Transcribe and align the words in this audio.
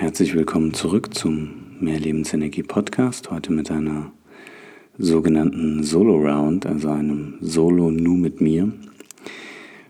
Herzlich 0.00 0.32
willkommen 0.36 0.74
zurück 0.74 1.12
zum 1.12 1.50
Mehr 1.80 1.98
Lebensenergie 1.98 2.62
Podcast. 2.62 3.32
Heute 3.32 3.52
mit 3.52 3.68
einer 3.68 4.12
sogenannten 4.96 5.82
Solo 5.82 6.14
Round, 6.18 6.66
also 6.66 6.88
einem 6.90 7.34
Solo 7.40 7.90
nur 7.90 8.16
mit 8.16 8.40
mir. 8.40 8.72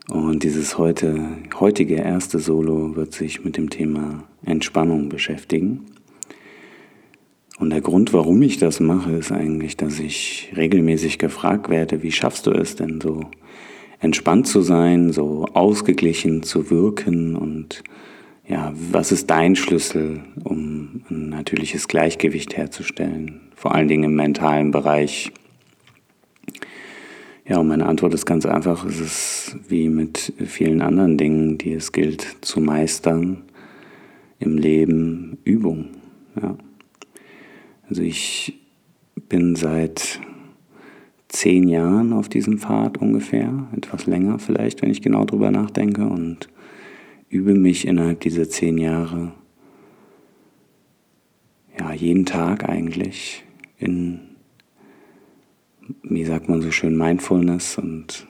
Und 0.09 0.45
dieses 0.45 0.79
heute, 0.79 1.29
heutige 1.61 1.97
erste 1.97 2.39
Solo 2.39 2.97
wird 2.97 3.13
sich 3.13 3.45
mit 3.45 3.59
dem 3.59 3.69
Thema 3.69 4.25
Entspannung 4.43 5.11
beschäftigen. 5.11 5.85
Und 7.59 7.69
der 7.69 7.83
Grund, 7.83 8.15
warum 8.15 8.41
ich 8.41 8.57
das 8.57 8.81
mache, 8.81 9.13
ist 9.13 9.31
eigentlich, 9.31 9.77
dass 9.77 10.01
ich 10.01 10.51
regelmäßig 10.57 11.19
gefragt 11.19 11.69
werde, 11.69 12.03
wie 12.03 12.13
schaffst 12.13 12.47
du 12.47 12.53
es 12.53 12.77
denn 12.77 12.99
so 13.03 13.27
entspannt 14.01 14.47
zu 14.47 14.63
sein, 14.63 15.13
so 15.13 15.45
ausgeglichen 15.53 16.43
zu 16.43 16.71
wirken 16.71 17.37
und 17.37 17.83
ja, 18.49 18.73
was 18.75 19.13
ist 19.13 19.29
dein 19.29 19.57
Schlüssel, 19.57 20.21
um 20.43 21.03
ein 21.11 21.29
natürliches 21.29 21.87
Gleichgewicht 21.87 22.57
herzustellen, 22.57 23.41
vor 23.55 23.75
allen 23.75 23.89
Dingen 23.89 24.05
im 24.05 24.15
mentalen 24.15 24.71
Bereich? 24.71 25.33
Ja, 27.47 27.59
und 27.59 27.69
meine 27.69 27.87
Antwort 27.87 28.15
ist 28.15 28.27
ganz 28.27 28.47
einfach, 28.47 28.85
es 28.85 29.01
ist 29.01 29.57
wie 29.69 29.89
mit 29.89 30.33
vielen 30.47 30.81
anderen 30.81 31.19
Dingen, 31.19 31.59
die 31.59 31.73
es 31.73 31.93
gilt 31.93 32.39
zu 32.41 32.61
meistern 32.61 33.43
im 34.39 34.57
Leben, 34.57 35.39
Übung. 35.45 35.87
Ja. 36.41 36.57
Also 37.89 38.03
ich 38.03 38.59
bin 39.29 39.57
seit 39.57 40.21
zehn 41.29 41.69
Jahren 41.69 42.15
auf 42.15 42.29
diesem 42.29 42.59
Pfad 42.59 42.99
ungefähr, 42.99 43.69
etwas 43.77 44.07
länger 44.07 44.39
vielleicht, 44.39 44.81
wenn 44.81 44.91
ich 44.91 45.03
genau 45.03 45.25
drüber 45.25 45.51
nachdenke 45.51 46.07
und 46.07 46.49
übe 47.31 47.55
mich 47.55 47.87
innerhalb 47.87 48.21
dieser 48.21 48.49
zehn 48.49 48.79
Jahre, 48.79 49.33
ja, 51.79 51.93
jeden 51.93 52.27
Tag 52.27 52.69
eigentlich 52.69 53.45
in, 53.79 54.21
wie 56.03 56.25
sagt 56.25 56.49
man 56.49 56.63
so 56.63 56.71
schön, 56.71 56.97
Mindfulness 56.97 57.79
und 57.79 58.27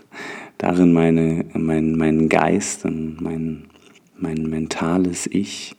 darin 0.58 0.92
meine, 0.92 1.44
mein, 1.54 1.96
meinen 1.96 2.28
Geist 2.28 2.84
und 2.84 3.20
mein, 3.20 3.66
mein 4.16 4.48
mentales 4.48 5.26
Ich 5.26 5.76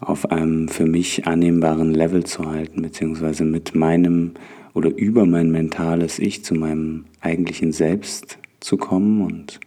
auf 0.00 0.30
einem 0.30 0.68
für 0.68 0.86
mich 0.86 1.26
annehmbaren 1.26 1.94
Level 1.94 2.24
zu 2.24 2.50
halten, 2.50 2.82
beziehungsweise 2.82 3.44
mit 3.44 3.74
meinem 3.74 4.32
oder 4.74 4.94
über 4.94 5.24
mein 5.24 5.50
mentales 5.50 6.18
Ich 6.18 6.44
zu 6.44 6.54
meinem 6.54 7.04
eigentlichen 7.20 7.72
Selbst 7.72 8.38
zu 8.60 8.76
kommen 8.76 9.22
und 9.22 9.60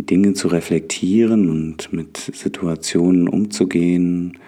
die 0.00 0.06
Dinge 0.06 0.32
zu 0.32 0.48
reflektieren 0.48 1.50
und 1.50 1.92
mit 1.92 2.16
Situationen 2.16 3.28
umzugehen, 3.28 4.38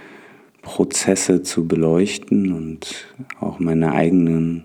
Prozesse 0.63 1.43
zu 1.43 1.69
beleuchten 1.69 2.55
und 2.55 3.07
auch 3.39 3.59
meine 3.59 3.93
eigenen 3.93 4.65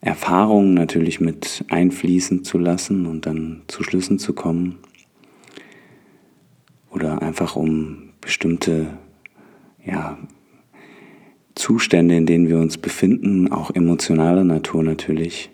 Erfahrungen 0.00 0.74
natürlich 0.74 1.20
mit 1.20 1.64
einfließen 1.68 2.44
zu 2.44 2.58
lassen 2.58 3.06
und 3.06 3.26
dann 3.26 3.62
zu 3.66 3.82
Schlüssen 3.82 4.20
zu 4.20 4.34
kommen. 4.34 4.78
Oder 6.88 7.20
einfach 7.20 7.56
um 7.56 8.10
bestimmte 8.20 8.86
ja, 9.84 10.16
Zustände, 11.56 12.16
in 12.16 12.26
denen 12.26 12.48
wir 12.48 12.58
uns 12.58 12.78
befinden, 12.78 13.50
auch 13.50 13.74
emotionaler 13.74 14.44
Natur 14.44 14.84
natürlich, 14.84 15.50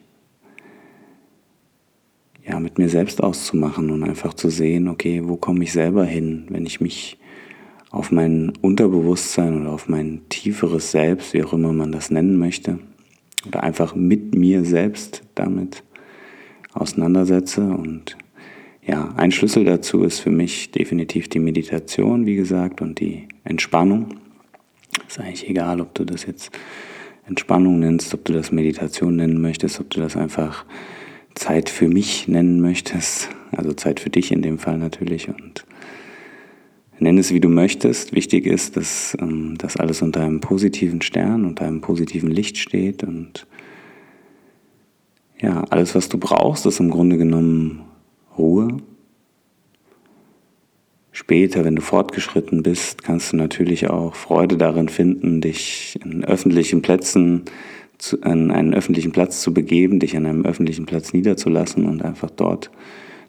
mit 2.68 2.76
mir 2.76 2.90
selbst 2.90 3.22
auszumachen 3.22 3.90
und 3.90 4.04
einfach 4.04 4.34
zu 4.34 4.50
sehen, 4.50 4.88
okay, 4.88 5.22
wo 5.24 5.36
komme 5.36 5.64
ich 5.64 5.72
selber 5.72 6.04
hin, 6.04 6.44
wenn 6.50 6.66
ich 6.66 6.82
mich 6.82 7.16
auf 7.90 8.12
mein 8.12 8.52
Unterbewusstsein 8.60 9.58
oder 9.58 9.72
auf 9.72 9.88
mein 9.88 10.20
tieferes 10.28 10.90
Selbst, 10.90 11.32
wie 11.32 11.42
auch 11.42 11.54
immer 11.54 11.72
man 11.72 11.92
das 11.92 12.10
nennen 12.10 12.36
möchte, 12.36 12.78
oder 13.46 13.62
einfach 13.62 13.94
mit 13.94 14.34
mir 14.34 14.66
selbst 14.66 15.22
damit 15.34 15.82
auseinandersetze. 16.74 17.62
Und 17.62 18.18
ja, 18.86 19.14
ein 19.16 19.32
Schlüssel 19.32 19.64
dazu 19.64 20.02
ist 20.02 20.20
für 20.20 20.30
mich 20.30 20.70
definitiv 20.70 21.30
die 21.30 21.38
Meditation, 21.38 22.26
wie 22.26 22.36
gesagt, 22.36 22.82
und 22.82 23.00
die 23.00 23.28
Entspannung. 23.44 24.18
Ist 25.06 25.20
eigentlich 25.20 25.48
egal, 25.48 25.80
ob 25.80 25.94
du 25.94 26.04
das 26.04 26.26
jetzt 26.26 26.50
Entspannung 27.26 27.78
nennst, 27.78 28.12
ob 28.12 28.26
du 28.26 28.34
das 28.34 28.52
Meditation 28.52 29.16
nennen 29.16 29.40
möchtest, 29.40 29.80
ob 29.80 29.88
du 29.88 30.00
das 30.00 30.18
einfach 30.18 30.66
Zeit 31.38 31.70
für 31.70 31.88
mich 31.88 32.28
nennen 32.28 32.60
möchtest, 32.60 33.28
also 33.52 33.72
Zeit 33.72 34.00
für 34.00 34.10
dich 34.10 34.32
in 34.32 34.42
dem 34.42 34.58
Fall 34.58 34.78
natürlich 34.78 35.28
und 35.28 35.64
nenn 36.98 37.18
es 37.18 37.32
wie 37.32 37.40
du 37.40 37.48
möchtest. 37.48 38.14
Wichtig 38.14 38.46
ist, 38.46 38.76
dass 38.76 39.16
ähm, 39.20 39.56
das 39.56 39.76
alles 39.76 40.02
unter 40.02 40.22
einem 40.22 40.40
positiven 40.40 41.00
Stern, 41.00 41.44
unter 41.44 41.66
einem 41.66 41.80
positiven 41.80 42.30
Licht 42.30 42.58
steht 42.58 43.04
und 43.04 43.46
ja, 45.40 45.62
alles, 45.70 45.94
was 45.94 46.08
du 46.08 46.18
brauchst, 46.18 46.66
ist 46.66 46.80
im 46.80 46.90
Grunde 46.90 47.16
genommen 47.16 47.82
Ruhe. 48.36 48.78
Später, 51.12 51.64
wenn 51.64 51.76
du 51.76 51.82
fortgeschritten 51.82 52.62
bist, 52.64 53.04
kannst 53.04 53.32
du 53.32 53.36
natürlich 53.36 53.88
auch 53.88 54.16
Freude 54.16 54.56
darin 54.56 54.88
finden, 54.88 55.40
dich 55.40 55.98
in 56.04 56.24
öffentlichen 56.24 56.82
Plätzen 56.82 57.44
zu, 57.98 58.22
an 58.22 58.50
einen 58.50 58.74
öffentlichen 58.74 59.12
Platz 59.12 59.42
zu 59.42 59.52
begeben, 59.52 60.00
dich 60.00 60.16
an 60.16 60.26
einem 60.26 60.44
öffentlichen 60.44 60.86
Platz 60.86 61.12
niederzulassen 61.12 61.86
und 61.86 62.04
einfach 62.04 62.30
dort 62.30 62.70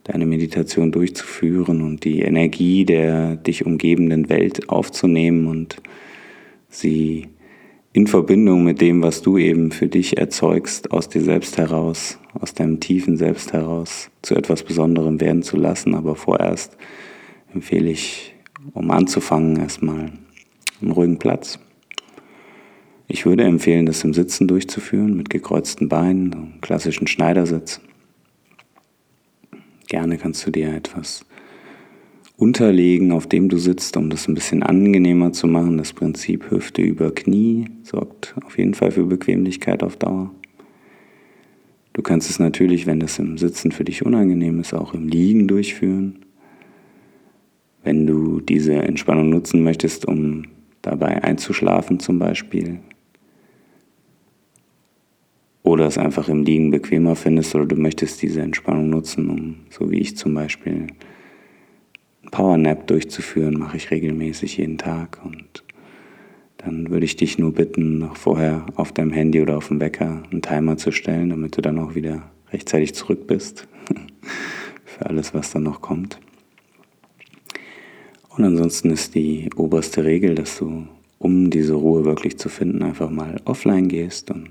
deine 0.03 0.25
Meditation 0.25 0.91
durchzuführen 0.91 1.81
und 1.81 2.03
die 2.03 2.22
Energie 2.22 2.85
der 2.85 3.35
dich 3.35 3.66
umgebenden 3.66 4.30
Welt 4.30 4.69
aufzunehmen 4.69 5.47
und 5.47 5.78
sie 6.69 7.28
in 7.91 8.07
Verbindung 8.07 8.63
mit 8.63 8.81
dem, 8.81 9.02
was 9.02 9.22
du 9.22 9.38
eben 9.38 9.72
für 9.72 9.88
dich 9.88 10.18
erzeugst, 10.18 10.91
aus 10.91 11.09
dir 11.09 11.22
selbst 11.22 11.57
heraus, 11.57 12.19
aus 12.40 12.53
deinem 12.53 12.80
tiefen 12.80 13.18
Selbst 13.18 13.51
heraus, 13.53 14.12
zu 14.22 14.36
etwas 14.36 14.63
Besonderem 14.63 15.19
werden 15.19 15.41
zu 15.41 15.57
lassen. 15.57 15.96
Aber 15.96 16.16
vorerst 16.16 16.78
empfehle 17.53 17.90
ich, 17.90 18.36
um 18.74 18.91
anzufangen, 18.91 19.57
erstmal 19.57 20.12
einen 20.81 20.91
ruhigen 20.91 21.18
Platz. 21.18 21.59
Ich 23.11 23.25
würde 23.25 23.43
empfehlen, 23.43 23.87
das 23.87 24.03
im 24.03 24.13
Sitzen 24.13 24.47
durchzuführen, 24.47 25.17
mit 25.17 25.31
gekreuzten 25.31 25.89
Beinen, 25.89 26.31
einem 26.31 26.61
klassischen 26.61 27.07
Schneidersitz. 27.07 27.81
Gerne 29.87 30.19
kannst 30.19 30.45
du 30.45 30.51
dir 30.51 30.71
etwas 30.75 31.25
unterlegen, 32.37 33.11
auf 33.11 33.25
dem 33.25 33.49
du 33.49 33.57
sitzt, 33.57 33.97
um 33.97 34.11
das 34.11 34.27
ein 34.27 34.35
bisschen 34.35 34.61
angenehmer 34.61 35.33
zu 35.33 35.47
machen. 35.47 35.79
Das 35.79 35.91
Prinzip 35.91 36.51
Hüfte 36.51 36.83
über 36.83 37.09
Knie 37.09 37.65
sorgt 37.81 38.35
auf 38.45 38.59
jeden 38.59 38.75
Fall 38.75 38.91
für 38.91 39.07
Bequemlichkeit 39.07 39.81
auf 39.81 39.97
Dauer. 39.97 40.29
Du 41.93 42.03
kannst 42.03 42.29
es 42.29 42.37
natürlich, 42.37 42.85
wenn 42.85 42.99
das 42.99 43.17
im 43.17 43.39
Sitzen 43.39 43.71
für 43.71 43.85
dich 43.85 44.05
unangenehm 44.05 44.59
ist, 44.59 44.75
auch 44.75 44.93
im 44.93 45.07
Liegen 45.07 45.47
durchführen. 45.47 46.19
Wenn 47.83 48.05
du 48.05 48.39
diese 48.39 48.73
Entspannung 48.73 49.31
nutzen 49.31 49.63
möchtest, 49.63 50.05
um 50.05 50.43
dabei 50.83 51.23
einzuschlafen 51.23 51.99
zum 51.99 52.19
Beispiel, 52.19 52.81
oder 55.69 55.85
es 55.85 55.97
einfach 55.97 56.28
im 56.30 56.44
Liegen 56.44 56.72
bequemer 56.72 57.16
findest 57.16 57.53
oder 57.53 57.66
du 57.66 57.75
möchtest 57.75 58.22
diese 58.22 58.41
Entspannung 58.41 58.90
nutzen, 58.90 59.30
um, 59.30 59.56
so 59.69 59.91
wie 59.91 60.00
ich 60.00 60.18
zum 60.18 60.34
Beispiel, 60.34 60.88
einen 62.24 62.31
Power 62.31 62.57
Nap 62.57 62.88
durchzuführen, 62.88 63.57
mache 63.57 63.78
ich 63.78 63.91
regelmäßig 63.91 64.57
jeden 64.57 64.78
Tag 64.78 65.19
und 65.24 65.63
dann 66.57 66.90
würde 66.90 67.06
ich 67.06 67.16
dich 67.16 67.38
nur 67.38 67.53
bitten, 67.53 68.00
noch 68.00 68.18
vorher 68.18 68.66
auf 68.75 68.91
deinem 68.91 69.12
Handy 69.12 69.41
oder 69.41 69.57
auf 69.57 69.69
dem 69.69 69.80
Wecker 69.80 70.24
einen 70.30 70.41
Timer 70.41 70.75
zu 70.78 70.91
stellen, 70.91 71.30
damit 71.30 71.56
du 71.56 71.62
dann 71.62 71.80
auch 71.80 71.96
wieder 71.96 72.24
rechtzeitig 72.51 72.96
zurück 72.96 73.28
bist 73.28 73.68
für 74.86 75.06
alles, 75.06 75.34
was 75.34 75.51
dann 75.51 75.63
noch 75.63 75.81
kommt. 75.81 76.19
Und 78.30 78.44
ansonsten 78.44 78.90
ist 78.90 79.16
die 79.16 79.50
oberste 79.56 80.03
Regel, 80.03 80.36
dass 80.36 80.57
du, 80.57 80.88
um 81.19 81.50
diese 81.50 81.74
Ruhe 81.74 82.06
wirklich 82.06 82.38
zu 82.38 82.50
finden, 82.50 82.83
einfach 82.83 83.10
mal 83.10 83.39
offline 83.45 83.88
gehst 83.88 84.31
und 84.31 84.50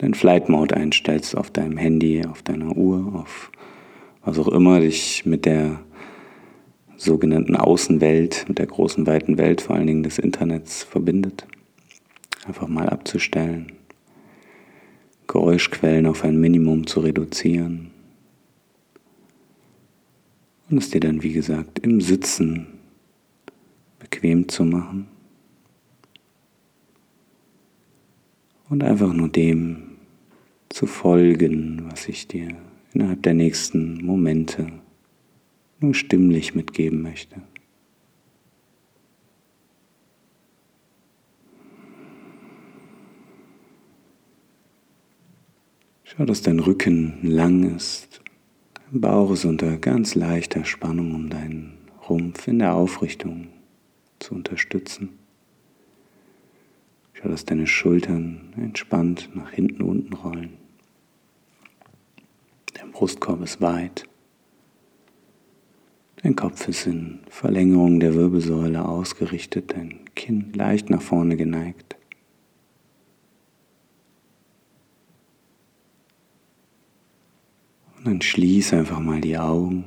den 0.00 0.14
Flight 0.14 0.48
Mode 0.48 0.76
einstellst 0.76 1.36
auf 1.36 1.50
deinem 1.50 1.76
Handy, 1.76 2.24
auf 2.24 2.42
deiner 2.42 2.76
Uhr, 2.76 3.14
auf 3.14 3.50
was 4.24 4.38
auch 4.38 4.48
immer 4.48 4.80
dich 4.80 5.24
mit 5.26 5.46
der 5.46 5.80
sogenannten 6.96 7.56
Außenwelt, 7.56 8.46
mit 8.48 8.58
der 8.58 8.66
großen 8.66 9.06
weiten 9.06 9.38
Welt, 9.38 9.60
vor 9.60 9.76
allen 9.76 9.86
Dingen 9.86 10.02
des 10.02 10.18
Internets 10.18 10.82
verbindet. 10.82 11.46
Einfach 12.46 12.68
mal 12.68 12.88
abzustellen, 12.88 13.72
Geräuschquellen 15.26 16.06
auf 16.06 16.24
ein 16.24 16.38
Minimum 16.38 16.86
zu 16.86 17.00
reduzieren 17.00 17.90
und 20.70 20.78
es 20.78 20.90
dir 20.90 21.00
dann, 21.00 21.22
wie 21.22 21.32
gesagt, 21.32 21.80
im 21.80 22.00
Sitzen 22.00 22.66
bequem 23.98 24.48
zu 24.48 24.64
machen 24.64 25.08
und 28.68 28.84
einfach 28.84 29.12
nur 29.12 29.28
dem 29.28 29.89
zu 30.70 30.86
folgen, 30.86 31.90
was 31.90 32.08
ich 32.08 32.26
dir 32.26 32.56
innerhalb 32.92 33.22
der 33.22 33.34
nächsten 33.34 34.04
Momente 34.04 34.72
nur 35.80 35.94
stimmlich 35.94 36.54
mitgeben 36.54 37.02
möchte. 37.02 37.42
Schau, 46.04 46.24
dass 46.24 46.42
dein 46.42 46.58
Rücken 46.58 47.18
lang 47.22 47.76
ist. 47.76 48.20
Dein 48.74 49.00
Bauch 49.00 49.30
ist 49.30 49.44
unter 49.44 49.76
ganz 49.76 50.14
leichter 50.14 50.64
Spannung, 50.64 51.14
um 51.14 51.30
deinen 51.30 51.78
Rumpf 52.08 52.48
in 52.48 52.58
der 52.58 52.74
Aufrichtung 52.74 53.48
zu 54.18 54.34
unterstützen. 54.34 55.10
Schau, 57.20 57.28
dass 57.28 57.44
deine 57.44 57.66
Schultern 57.66 58.52
entspannt 58.56 59.30
nach 59.34 59.50
hinten 59.50 59.82
unten 59.82 60.12
rollen. 60.14 60.56
Dein 62.74 62.92
Brustkorb 62.92 63.42
ist 63.42 63.60
weit. 63.60 64.08
Dein 66.22 66.36
Kopf 66.36 66.68
ist 66.68 66.86
in 66.86 67.20
Verlängerung 67.28 68.00
der 68.00 68.14
Wirbelsäule 68.14 68.86
ausgerichtet, 68.86 69.72
dein 69.72 70.04
Kinn 70.14 70.52
leicht 70.54 70.90
nach 70.90 71.02
vorne 71.02 71.36
geneigt. 71.36 71.96
Und 77.96 78.06
dann 78.06 78.22
schließ 78.22 78.72
einfach 78.72 79.00
mal 79.00 79.20
die 79.20 79.36
Augen. 79.36 79.84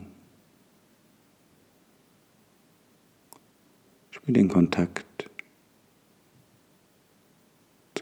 Spür 4.11 4.33
den 4.33 4.49
Kontakt 4.49 5.05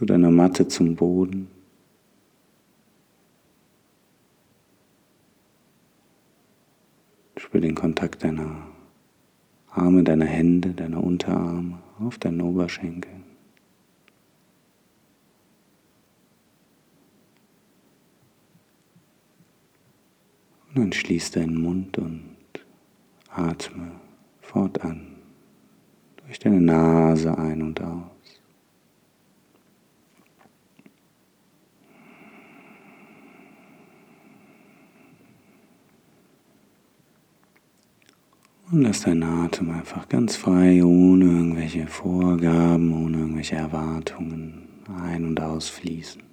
zu 0.02 0.06
deiner 0.08 0.32
Matte 0.32 0.68
zum 0.68 0.96
Boden. 0.96 1.48
Spür 7.38 7.62
den 7.62 7.76
Kontakt 7.76 8.24
deiner 8.24 8.68
Arme, 9.70 10.04
deiner 10.04 10.26
Hände, 10.26 10.70
deiner 10.70 11.04
Unterarme 11.04 11.78
auf 12.00 12.18
deinen 12.18 12.42
Oberschenkeln. 12.42 13.24
Und 20.70 20.78
dann 20.78 20.94
schließ 20.94 21.30
deinen 21.30 21.62
Mund 21.62 22.00
und 22.00 22.26
atme 23.30 23.92
fortan 24.42 25.18
durch 26.26 26.40
deine 26.40 26.60
Nase 26.60 27.38
ein 27.38 27.62
und 27.62 27.80
aus. 27.80 28.11
Und 38.72 38.84
lass 38.84 39.02
deinen 39.02 39.24
Atem 39.24 39.70
einfach 39.72 40.08
ganz 40.08 40.38
frei, 40.38 40.82
ohne 40.82 41.26
irgendwelche 41.26 41.88
Vorgaben, 41.88 42.94
ohne 42.94 43.18
irgendwelche 43.18 43.58
Erwartungen 43.58 44.70
ein- 44.88 45.26
und 45.26 45.42
ausfließen. 45.42 46.24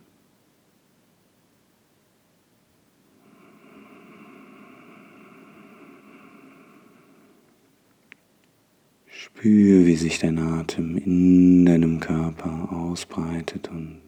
Spür, 9.09 9.87
wie 9.87 9.97
sich 9.97 10.21
dein 10.21 10.39
Atem 10.39 10.97
in 10.97 11.67
deinem 11.67 11.99
Körper 11.99 12.69
ausbreitet 12.73 13.69
und 13.69 13.99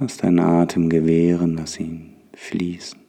lass 0.00 0.16
deinen 0.16 0.40
Atem 0.40 0.88
gewähren, 0.88 1.54
lass 1.56 1.78
ihn 1.78 2.14
fließen. 2.34 3.01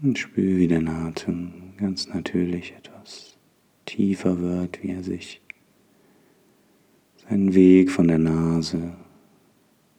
Und 0.00 0.16
spür, 0.16 0.58
wie 0.58 0.68
dein 0.68 0.86
Atem 0.86 1.72
ganz 1.76 2.08
natürlich 2.08 2.72
etwas 2.72 3.36
tiefer 3.84 4.40
wird, 4.40 4.80
wie 4.82 4.90
er 4.92 5.02
sich 5.02 5.40
seinen 7.28 7.52
Weg 7.52 7.90
von 7.90 8.06
der 8.06 8.18
Nase 8.18 8.94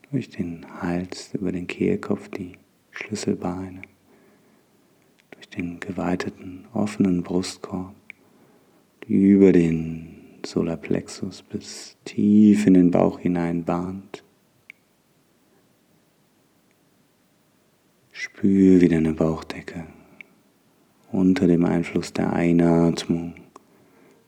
durch 0.10 0.30
den 0.30 0.66
Hals, 0.82 1.34
über 1.34 1.52
den 1.52 1.68
Kehlkopf, 1.68 2.30
die 2.30 2.54
Schlüsselbeine, 2.92 3.82
durch 5.32 5.50
den 5.50 5.82
geweiteten, 5.82 6.66
offenen 6.74 7.22
Brustkorb, 7.22 7.94
über 9.06 9.52
den 9.52 10.16
Solarplexus 10.46 11.42
bis 11.42 11.98
tief 12.06 12.66
in 12.66 12.76
den 12.76 12.92
Bauch 12.92 13.20
hinein 13.20 13.66
bahnt. 13.66 14.24
Spür, 18.20 18.82
wie 18.82 18.90
deine 18.90 19.14
Bauchdecke 19.14 19.88
unter 21.10 21.48
dem 21.48 21.64
Einfluss 21.64 22.12
der 22.12 22.34
Einatmung 22.34 23.36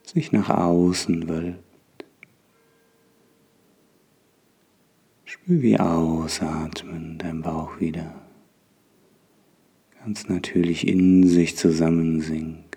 sich 0.02 0.32
nach 0.32 0.50
außen 0.50 1.28
wölbt. 1.28 2.06
Spür, 5.26 5.62
wie 5.62 5.78
ausatmen 5.78 7.18
dein 7.18 7.42
Bauch 7.42 7.82
wieder 7.82 8.16
ganz 10.00 10.30
natürlich 10.30 10.88
in 10.88 11.28
sich 11.28 11.58
zusammensinkt. 11.58 12.71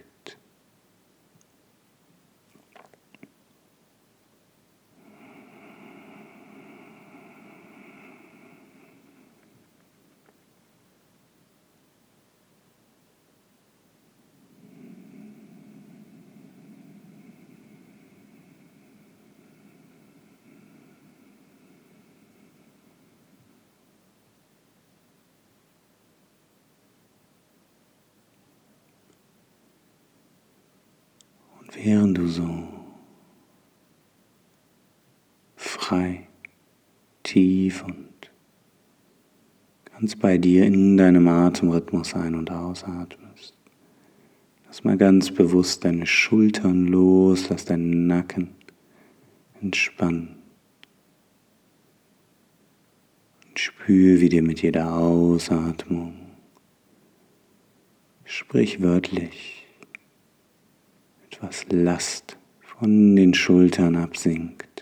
Während 31.77 32.19
du 32.19 32.27
so 32.27 32.69
frei, 35.57 36.27
tief 37.23 37.85
und 37.85 38.09
ganz 39.85 40.17
bei 40.17 40.39
dir 40.39 40.67
in 40.67 40.97
deinem 40.97 41.29
Atemrhythmus 41.29 42.15
ein- 42.15 42.35
und 42.35 42.51
ausatmest. 42.51 43.57
Lass 44.67 44.85
mal 44.85 44.97
ganz 44.97 45.31
bewusst 45.31 45.85
deine 45.85 46.07
Schultern 46.07 46.87
los, 46.87 47.49
lass 47.49 47.65
deinen 47.65 48.07
Nacken 48.07 48.51
entspannen. 49.61 50.37
Und 53.47 53.59
spür, 53.59 54.21
wie 54.21 54.29
dir 54.29 54.43
mit 54.43 54.63
jeder 54.63 54.95
Ausatmung 54.95 56.15
sprichwörtlich 58.25 59.64
etwas 61.35 61.67
Last 61.71 62.37
von 62.61 63.17
den 63.17 63.35
Schultern 63.35 63.97
absinkt. 63.97 64.74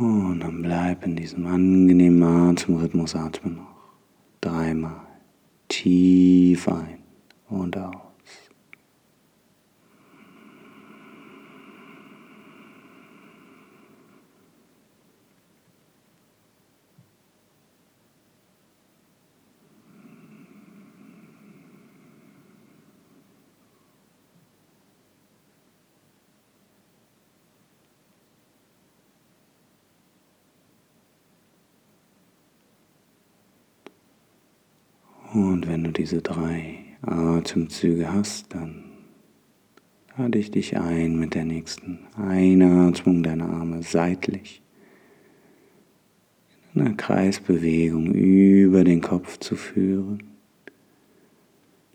Und 0.00 0.40
dann 0.40 0.62
bleib 0.62 1.04
in 1.04 1.14
diesem 1.14 1.46
angenehmen 1.46 2.22
Atemrhythmus, 2.22 3.14
atme 3.14 3.50
noch 3.50 3.66
dreimal 4.40 5.02
tief 5.68 6.66
ein 6.68 7.00
und 7.50 7.76
aus. 7.76 8.09
Und 35.32 35.68
wenn 35.68 35.84
du 35.84 35.92
diese 35.92 36.22
drei 36.22 36.80
Atemzüge 37.02 38.12
hast, 38.12 38.52
dann 38.54 38.84
lade 40.16 40.38
ich 40.38 40.50
dich 40.50 40.76
ein 40.76 41.18
mit 41.18 41.34
der 41.34 41.44
nächsten 41.44 42.00
Einatmung 42.16 43.22
deiner 43.22 43.48
Arme 43.48 43.82
seitlich 43.82 44.60
in 46.74 46.82
einer 46.82 46.94
Kreisbewegung 46.94 48.12
über 48.12 48.82
den 48.84 49.00
Kopf 49.00 49.38
zu 49.38 49.56
führen. 49.56 50.22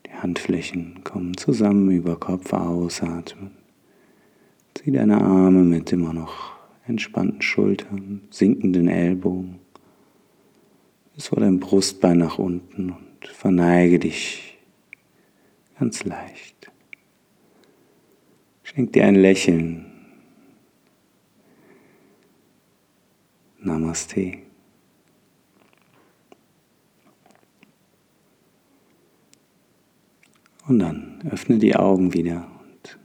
Die 0.05 0.13
Handflächen 0.13 1.01
kommen 1.03 1.35
zusammen 1.35 1.91
über 1.91 2.17
Kopf 2.17 2.53
ausatmen. 2.53 3.51
Zieh 4.75 4.91
deine 4.91 5.21
Arme 5.21 5.63
mit 5.63 5.91
immer 5.91 6.13
noch 6.13 6.53
entspannten 6.87 7.41
Schultern, 7.41 8.21
sinkenden 8.29 8.87
Ellbogen 8.87 9.59
bis 11.15 11.27
vor 11.27 11.39
dein 11.39 11.59
Brustbein 11.59 12.17
nach 12.17 12.37
unten 12.37 12.93
verneige 13.27 13.99
dich 13.99 14.57
ganz 15.79 16.03
leicht. 16.03 16.71
Schenk 18.63 18.93
dir 18.93 19.05
ein 19.05 19.15
Lächeln. 19.15 19.85
Namaste. 23.59 24.39
Und 30.67 30.79
dann 30.79 31.21
öffne 31.29 31.57
die 31.57 31.75
Augen 31.75 32.13
wieder 32.13 32.49
und 32.59 32.99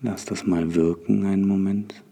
lass 0.00 0.24
das 0.24 0.46
mal 0.46 0.74
wirken 0.74 1.26
einen 1.26 1.46
Moment. 1.46 2.02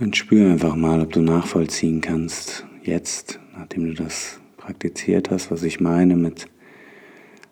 Dann 0.00 0.14
spür 0.14 0.50
einfach 0.50 0.76
mal, 0.76 1.02
ob 1.02 1.12
du 1.12 1.20
nachvollziehen 1.20 2.00
kannst, 2.00 2.66
jetzt, 2.82 3.38
nachdem 3.54 3.84
du 3.84 3.92
das 3.92 4.40
praktiziert 4.56 5.30
hast, 5.30 5.50
was 5.50 5.62
ich 5.62 5.78
meine 5.78 6.16
mit 6.16 6.46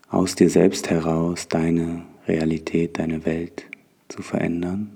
aus 0.08 0.34
dir 0.34 0.48
selbst 0.48 0.88
heraus 0.88 1.48
deine 1.48 2.06
Realität, 2.26 2.98
deine 2.98 3.26
Welt 3.26 3.66
zu 4.08 4.22
verändern. 4.22 4.90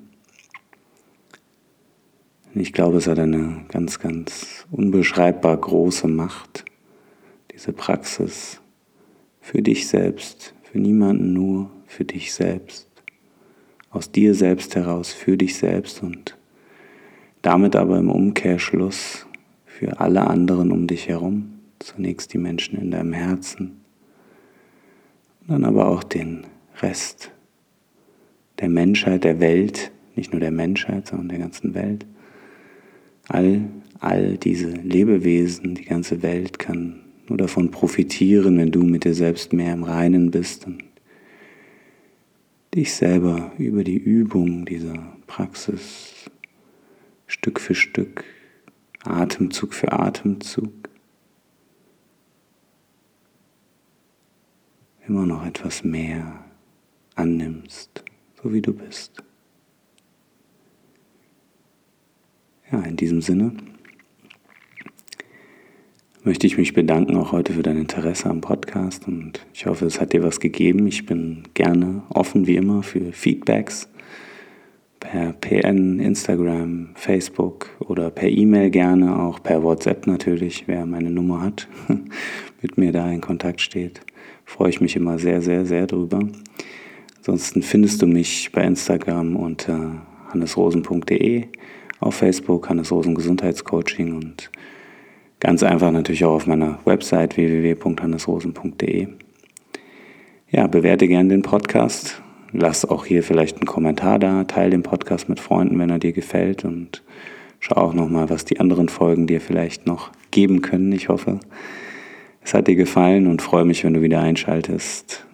Ich 2.55 2.73
glaube, 2.73 2.97
es 2.97 3.07
hat 3.07 3.19
eine 3.19 3.67
ganz, 3.69 3.99
ganz 3.99 4.67
unbeschreibbar 4.71 5.59
große 5.59 6.09
Macht, 6.09 6.65
diese 7.53 7.75
Praxis 7.75 8.63
für 9.43 9.61
dich 9.61 9.89
selbst, 9.89 10.55
für 10.63 10.79
niemanden 10.79 11.35
nur, 11.35 11.71
für 11.87 12.07
dich 12.07 12.33
selbst, 12.33 12.89
aus 13.91 14.11
dir 14.11 14.35
selbst 14.35 14.75
heraus, 14.75 15.13
für 15.13 15.37
dich 15.37 15.55
selbst 15.59 16.03
und 16.03 16.39
damit 17.43 17.77
aber 17.77 17.99
im 17.99 18.11
Umkehrschluss 18.11 19.27
für 19.67 20.01
alle 20.01 20.27
anderen 20.29 20.71
um 20.71 20.87
dich 20.87 21.09
herum, 21.09 21.59
zunächst 21.81 22.33
die 22.33 22.39
Menschen 22.39 22.79
in 22.79 22.91
deinem 22.93 23.13
Herzen, 23.13 23.81
dann 25.49 25.65
aber 25.65 25.89
auch 25.89 26.05
den 26.05 26.45
Rest 26.81 27.33
der 28.61 28.69
Menschheit, 28.69 29.25
der 29.25 29.41
Welt, 29.41 29.91
nicht 30.15 30.33
nur 30.33 30.41
der 30.41 30.53
Menschheit, 30.53 31.09
sondern 31.09 31.29
der 31.29 31.39
ganzen 31.39 31.75
Welt. 31.75 32.07
All, 33.29 33.63
all 33.99 34.37
diese 34.37 34.71
Lebewesen, 34.71 35.75
die 35.75 35.85
ganze 35.85 36.23
Welt 36.23 36.61
kann 36.61 37.01
nur 37.29 37.39
davon 37.39 37.71
profitieren, 37.71 38.59
wenn 38.59 38.71
du 38.71 38.83
mit 38.83 39.05
dir 39.05 39.15
selbst 39.15 39.53
mehr 39.53 39.73
im 39.73 39.83
Reinen 39.83 40.31
bist 40.31 40.67
und 40.67 40.85
dich 42.75 42.95
selber 42.95 43.53
über 43.59 43.85
die 43.85 43.99
Übung 43.99 44.65
dieser 44.65 45.17
Praxis 45.27 46.12
Stück 47.45 47.59
für 47.59 47.75
Stück, 47.75 48.25
Atemzug 49.03 49.75
für 49.75 49.91
Atemzug, 49.91 50.89
immer 55.09 55.27
noch 55.27 55.45
etwas 55.45 55.83
mehr 55.83 56.45
annimmst, 57.17 58.05
so 58.41 58.53
wie 58.53 58.63
du 58.63 58.73
bist. 58.73 59.25
Ja, 62.71 62.81
in 62.83 62.95
diesem 62.95 63.21
Sinne 63.21 63.57
möchte 66.23 66.47
ich 66.47 66.57
mich 66.57 66.75
bedanken 66.75 67.17
auch 67.17 67.33
heute 67.33 67.55
für 67.55 67.65
dein 67.65 67.77
Interesse 67.77 68.31
am 68.31 68.41
Podcast 68.41 69.09
und 69.09 69.45
ich 69.53 69.67
hoffe, 69.67 69.87
es 69.87 70.01
hat 70.01 70.13
dir 70.13 70.23
was 70.23 70.39
gegeben. 70.39 70.87
Ich 70.87 71.07
bin 71.07 71.43
gerne 71.55 72.05
offen 72.09 72.47
wie 72.47 72.55
immer 72.55 72.85
für 72.85 73.13
Feedbacks 73.13 73.89
per 75.03 75.33
PN, 75.33 75.99
Instagram, 75.99 76.91
Facebook 76.95 77.71
oder 77.81 78.11
per 78.11 78.29
E-Mail 78.29 78.71
gerne, 78.71 79.19
auch 79.19 79.43
per 79.43 79.63
WhatsApp 79.63 80.07
natürlich, 80.07 80.65
wer 80.69 80.87
meine 80.87 81.11
Nummer 81.11 81.43
hat, 81.43 81.69
mit 82.63 82.79
mir 82.79 82.93
da 82.93 83.11
in 83.11 83.21
Kontakt 83.21 83.61
steht. 83.61 84.01
Freue 84.45 84.71
ich 84.71 84.81
mich 84.81 84.95
immer 84.95 85.19
sehr, 85.19 85.43
sehr, 85.43 85.67
sehr 85.67 85.89
drüber. 85.89 86.21
Ansonsten 87.19 87.63
findest 87.63 88.01
du 88.01 88.07
mich 88.07 88.53
bei 88.53 88.63
Instagram 88.63 89.35
unter 89.35 90.07
hannesrosen.de, 90.33 91.49
auf 91.99 92.15
Facebook 92.15 92.69
Hannesrosen 92.69 93.17
Gesundheitscoaching 93.17 94.15
und 94.15 94.51
ganz 95.41 95.65
einfach 95.65 95.91
natürlich 95.91 96.25
auch 96.25 96.35
auf 96.35 96.47
meiner 96.47 96.79
Website 96.85 97.37
www.hannesrosen.de. 97.37 99.09
Ja, 100.51 100.67
bewerte 100.69 101.09
gerne 101.09 101.31
den 101.31 101.43
Podcast 101.43 102.23
lass 102.53 102.85
auch 102.85 103.05
hier 103.05 103.23
vielleicht 103.23 103.57
einen 103.57 103.67
Kommentar 103.67 104.19
da, 104.19 104.45
teile 104.45 104.71
den 104.71 104.83
Podcast 104.83 105.29
mit 105.29 105.41
Freunden, 105.41 105.79
wenn 105.79 105.91
er 105.91 105.99
dir 105.99 106.13
gefällt 106.13 106.65
und 106.65 107.03
schau 107.61 107.77
auch 107.77 107.95
nochmal, 107.95 108.31
was 108.31 108.45
die 108.45 108.61
anderen 108.61 108.89
Folgen 108.89 109.27
dir 109.27 109.41
vielleicht 109.41 109.87
noch 109.87 110.11
geben 110.31 110.63
können. 110.63 110.93
Ich 110.93 111.09
hoffe, 111.09 111.41
es 112.45 112.55
hat 112.55 112.67
dir 112.67 112.77
gefallen 112.77 113.27
und 113.27 113.43
freue 113.43 113.65
mich, 113.65 113.85
wenn 113.85 113.95
du 113.95 114.03
wieder 114.03 114.21
einschaltest. 114.21 115.27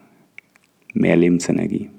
Mehr 0.94 1.16
Lebensenergie. 1.16 1.90